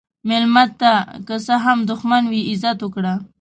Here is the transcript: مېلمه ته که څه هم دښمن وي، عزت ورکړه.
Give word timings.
مېلمه 0.27 0.63
ته 0.79 0.91
که 1.27 1.35
څه 1.45 1.55
هم 1.65 1.79
دښمن 1.89 2.23
وي، 2.31 2.41
عزت 2.51 2.77
ورکړه. 2.81 3.13